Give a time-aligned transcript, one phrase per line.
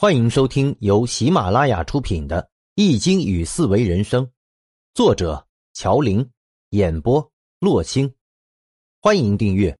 [0.00, 2.40] 欢迎收听由喜马拉雅出品的
[2.76, 4.24] 《易经与四维人生》，
[4.94, 6.24] 作者乔林，
[6.68, 8.14] 演播洛青。
[9.00, 9.76] 欢迎订阅。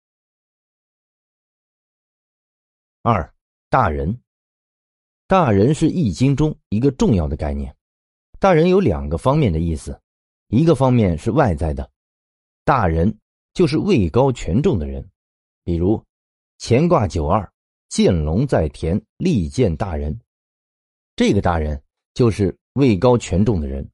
[3.02, 3.32] 二
[3.70, 4.20] 大人，
[5.28, 7.72] 大人是易经中一个重要的概念。
[8.40, 10.02] 大人有两个方面的意思，
[10.48, 11.88] 一个方面是外在的，
[12.64, 13.16] 大人
[13.54, 15.08] 就是位高权重的人，
[15.62, 16.04] 比如
[16.58, 17.48] 乾卦九二。
[17.88, 20.18] 见龙在田，利见大人。
[21.16, 21.82] 这个大人
[22.14, 23.88] 就是位高权重的人。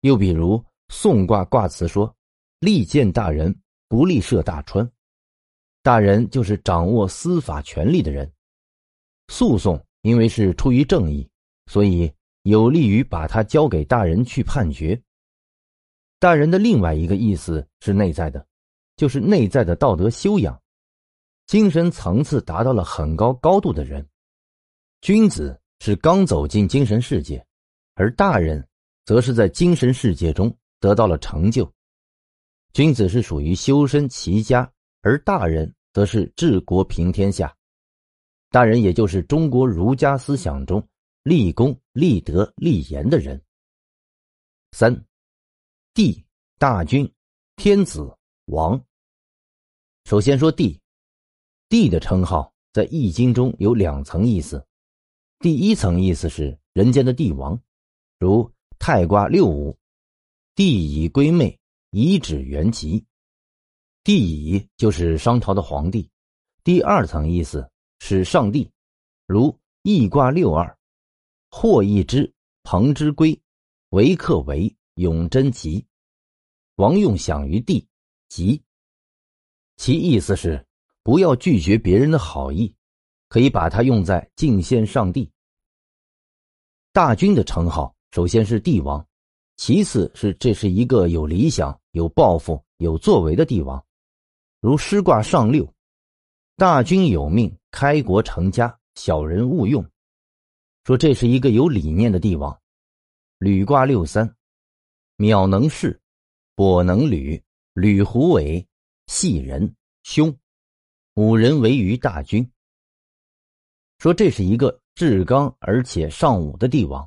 [0.00, 2.14] 又比如宋卦卦辞说
[2.60, 3.54] ：“利见大人，
[3.88, 4.88] 不利涉大川。”
[5.82, 8.32] 大人就是掌握司法权力的人。
[9.28, 11.28] 诉讼因为是出于正义，
[11.66, 15.00] 所以有利于把它交给大人去判决。
[16.20, 18.46] 大人的另外一个意思是内在的，
[18.96, 20.61] 就是内在的道德修养。
[21.46, 24.08] 精神层次达到了很高高度的人，
[25.00, 27.44] 君子是刚走进精神世界，
[27.94, 28.66] 而大人
[29.04, 31.70] 则是在精神世界中得到了成就。
[32.72, 34.72] 君子是属于修身齐家，
[35.02, 37.54] 而大人则是治国平天下。
[38.50, 40.86] 大人也就是中国儒家思想中
[41.22, 43.42] 立功、立德、立言的人。
[44.72, 45.04] 三，
[45.92, 46.24] 帝、
[46.58, 47.10] 大君、
[47.56, 48.10] 天子、
[48.46, 48.82] 王。
[50.04, 50.81] 首先说帝。
[51.72, 54.62] 帝的称号在《易经》中有两层意思，
[55.38, 57.58] 第一层意思是人间的帝王，
[58.18, 59.74] 如太卦六五，
[60.54, 63.02] 帝乙归妹，以指元吉。
[64.04, 66.06] 帝乙就是商朝的皇帝。
[66.62, 67.66] 第二层意思
[68.00, 68.70] 是上帝，
[69.26, 70.76] 如易卦六二，
[71.50, 72.30] 或一之，
[72.64, 73.40] 朋之归，
[73.88, 75.82] 为克为，永贞吉。
[76.74, 77.88] 王用享于帝，
[78.28, 78.62] 吉。
[79.78, 80.62] 其意思是。
[81.02, 82.72] 不要拒绝别人的好意，
[83.28, 85.30] 可以把它用在敬献上帝。
[86.92, 89.04] 大军的称号首先是帝王，
[89.56, 93.84] 其次是这是一个有理想、有抱负、有作为的帝王。
[94.60, 95.66] 如师卦上六，
[96.56, 99.84] 大军有命，开国成家，小人勿用，
[100.84, 102.56] 说这是一个有理念的帝王。
[103.38, 104.36] 履卦六三，
[105.16, 106.00] 杳能事，
[106.54, 108.64] 跛能履，履虎尾，
[109.08, 109.74] 细人，
[110.04, 110.32] 凶。
[111.14, 112.50] 五人为于大军，
[113.98, 117.06] 说这是一个至刚而且尚武的帝王。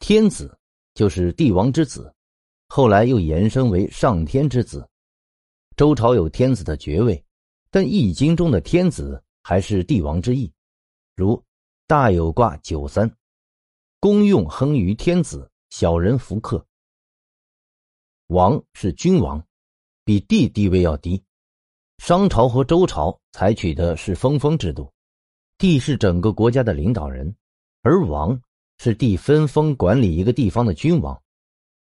[0.00, 0.58] 天子
[0.94, 2.12] 就是帝王之子，
[2.66, 4.88] 后来又延伸为上天之子。
[5.76, 7.24] 周朝有天子的爵位，
[7.70, 10.52] 但易经中的天子还是帝王之意。
[11.14, 11.40] 如
[11.86, 13.08] 大有卦九三，
[14.00, 16.66] 公用亨于天子，小人弗克。
[18.26, 19.40] 王是君王，
[20.02, 21.22] 比帝地位要低。
[21.98, 24.90] 商朝和周朝采取的是分封制度，
[25.58, 27.34] 帝是整个国家的领导人，
[27.82, 28.40] 而王
[28.78, 31.20] 是帝分封管理一个地方的君王。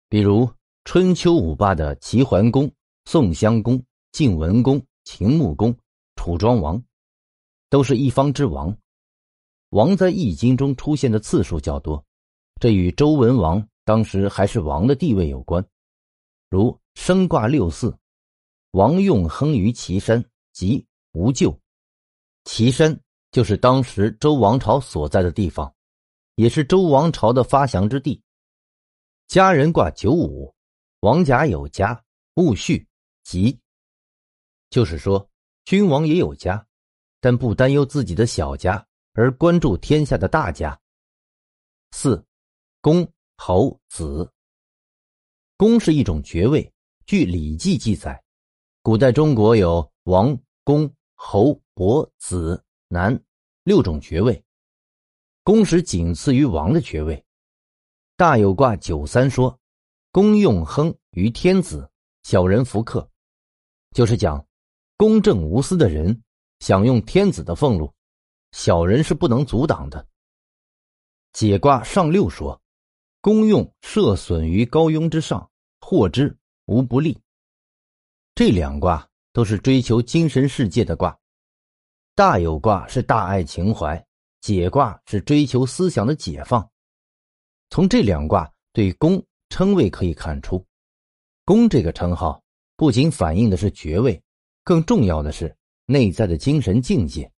[0.09, 0.47] 比如
[0.84, 2.72] 春秋五霸的齐桓公、
[3.06, 5.75] 宋襄公、晋文公、秦穆公、
[6.16, 6.84] 楚庄王，
[7.70, 8.78] 都是一方之王。
[9.70, 12.06] 王在易经中出现的次数较多，
[12.59, 15.66] 这与周文王当时还是王的地位有关。
[16.52, 17.97] 如升卦六四。
[18.73, 21.56] 王用亨于岐山，即无咎。
[22.45, 23.00] 岐山
[23.31, 25.72] 就是当时周王朝所在的地方，
[26.35, 28.19] 也是周王朝的发祥之地。
[29.28, 30.51] 家人卦九五，
[31.01, 32.03] 王甲有家，
[32.34, 32.84] 戊戌，
[33.23, 33.56] 吉。
[34.72, 35.29] 就是说，
[35.66, 36.66] 君王也有家，
[37.19, 40.78] 但不担忧自己的小家，而关注天下的大家。
[41.91, 42.25] 四，
[42.81, 43.07] 公
[43.38, 44.28] 侯子。
[45.57, 46.73] 公是一种爵位，
[47.05, 48.22] 据《礼记》记载。
[48.85, 53.17] 古代中国有王、公、侯、伯、子、男
[53.63, 54.44] 六种爵位，
[55.41, 57.23] 公是仅次于王的爵位。
[58.17, 59.57] 大有卦九三说
[60.11, 61.89] ：“公用亨于天子，
[62.23, 63.09] 小人弗克。”
[63.95, 64.45] 就是讲
[64.97, 66.22] 公正无私的人
[66.59, 67.93] 享用天子的俸禄，
[68.51, 70.05] 小人是不能阻挡的。
[71.31, 72.61] 解卦上六说
[73.23, 75.49] ：“公用设损于高庸之上，
[75.79, 77.17] 获之无不利。”
[78.35, 81.16] 这两卦都是追求精神世界的卦，
[82.16, 84.03] 大有卦是大爱情怀，
[84.41, 86.68] 解卦是追求思想的解放。
[87.70, 90.66] 从这两卦对公称谓可以看出，
[91.46, 92.41] 公这个称号
[92.76, 94.20] 不仅反映的是爵位，
[94.64, 97.32] 更重要的是内在的精神境界。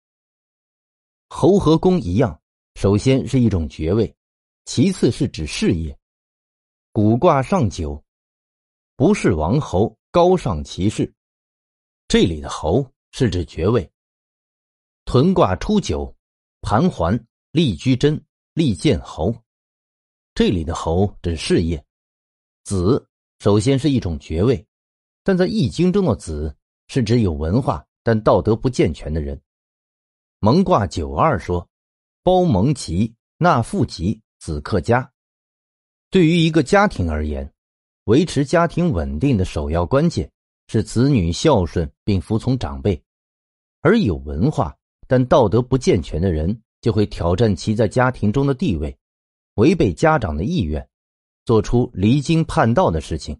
[1.28, 2.40] 侯和公一样，
[2.76, 4.16] 首先是一种爵位，
[4.66, 5.98] 其次是指事业。
[6.92, 8.04] 古卦上九，
[8.96, 9.98] 不是王侯。
[10.14, 11.12] 高尚其事，
[12.08, 13.92] 这里的侯是指爵位。
[15.06, 16.16] 屯卦初九，
[16.62, 17.20] 盘桓
[17.50, 18.24] 立居贞，
[18.54, 19.36] 立建侯。
[20.36, 21.84] 这里的侯指事业。
[22.64, 23.04] 子
[23.40, 24.64] 首先是一种爵位，
[25.24, 26.56] 但在《易经》中的子
[26.90, 29.42] 是指有文化但道德不健全的人。
[30.38, 31.68] 蒙卦九二说
[32.22, 35.12] ：“包蒙吉纳富吉，子克家。”
[36.12, 37.52] 对于一个家庭而言，
[38.06, 40.30] 维持家庭稳定的首要关键
[40.68, 43.02] 是子女孝顺并服从长辈，
[43.82, 44.76] 而有文化
[45.08, 48.98] 但道德不健全的人就会挑战其在家庭中的地位，
[49.56, 50.88] 违背家长的意愿。
[51.46, 53.38] 做出离经叛道的事情，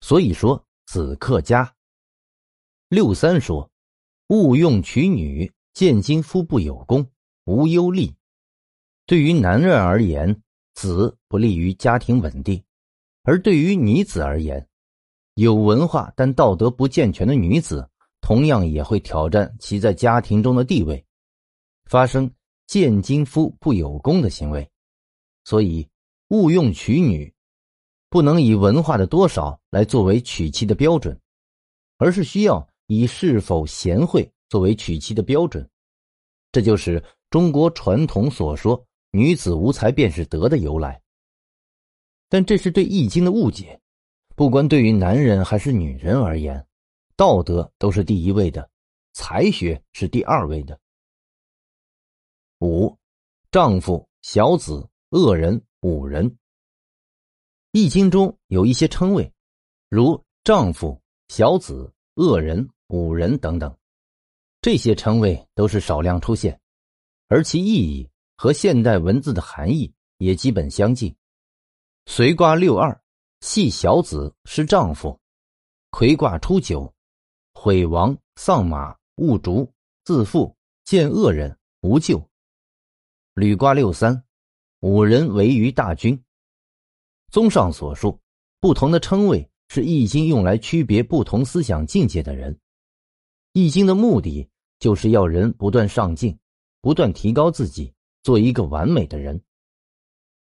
[0.00, 1.74] 所以说子克家。
[2.88, 3.68] 六三说，
[4.28, 7.10] 勿用娶女，见今夫不有功，
[7.46, 8.14] 无忧利。
[9.06, 10.40] 对于男人而言，
[10.74, 12.62] 子不利于家庭稳定；
[13.22, 14.66] 而对于女子而言，
[15.34, 17.88] 有文化但道德不健全的女子，
[18.20, 21.04] 同样也会挑战其在家庭中的地位，
[21.84, 22.30] 发生
[22.66, 24.68] 见金夫不有功的行为。
[25.44, 25.88] 所以。
[26.30, 27.34] 勿用娶女，
[28.08, 31.20] 不能以文化的多少来作为娶妻的标准，
[31.98, 35.68] 而是需要以是否贤惠作为娶妻的标准。
[36.52, 38.80] 这就是中国传统所说
[39.10, 40.99] “女子无才便是德”的由来。
[42.30, 43.78] 但这是对《易经》的误解。
[44.34, 46.66] 不管对于男人还是女人而言，
[47.14, 48.70] 道德都是第一位的，
[49.12, 50.80] 才学是第二位的。
[52.60, 52.96] 五，
[53.50, 55.62] 丈夫、小子、恶人。
[55.82, 56.30] 五人，
[57.72, 59.32] 《易经》中有一些称谓，
[59.88, 63.74] 如丈夫、小子、恶人、五人等等，
[64.60, 66.60] 这些称谓都是少量出现，
[67.28, 68.06] 而其意义
[68.36, 71.16] 和现代文字的含义也基本相近。
[72.12, 73.00] 随卦六二，
[73.40, 75.16] 系小子是丈夫；
[75.90, 76.92] 魁卦初九，
[77.54, 79.72] 毁亡丧马勿逐
[80.04, 80.52] 自负
[80.82, 82.20] 见恶人无救。
[83.34, 84.24] 履卦六三。
[84.80, 86.20] 五人为于大军。
[87.30, 88.18] 综上所述，
[88.58, 92.52] 不同的称谓是《易经》用来区别不同思想境界的人。
[93.52, 96.36] 《易经》的目的就是要人不断上进，
[96.80, 99.40] 不断提高自己，做一个完美的人。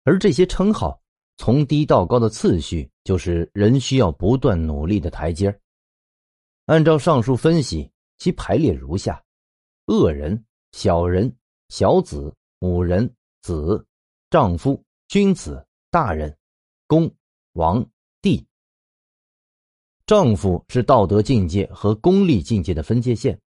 [0.04, 1.02] 而这些称号
[1.40, 5.58] 从低到高的次序，就是人需要不断努力的台阶
[6.66, 9.24] 按照上述分析，其排列如下：
[9.86, 11.34] 恶人、小人、
[11.70, 13.10] 小子、母人、
[13.40, 13.86] 子。
[14.28, 16.36] 丈夫、君子、大人、
[16.86, 17.10] 公、
[17.54, 17.88] 王、
[18.20, 18.46] 帝。
[20.04, 23.40] 丈夫是道德境界和功利境界的分界线，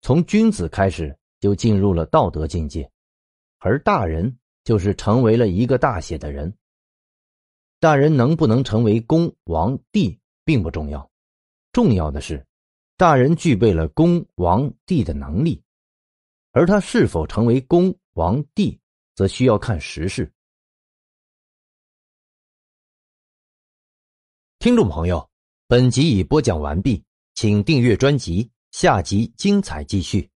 [0.00, 2.90] 从君子开始就进入了道德境界，
[3.58, 6.50] 而大人就是成为了一个大写的人。
[7.82, 11.10] 大人能不能成为公、王、帝并不重要，
[11.72, 12.46] 重要的是，
[12.96, 15.60] 大人具备了公、王、帝的能力，
[16.52, 18.78] 而他是否成为公、王、帝？
[19.16, 20.32] 则需要看时事。
[24.60, 25.28] 听众朋友，
[25.66, 27.04] 本集已播讲完毕，
[27.34, 30.31] 请订阅专辑，下集精彩继续。